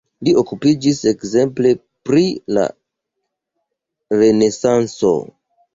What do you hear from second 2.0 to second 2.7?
pri la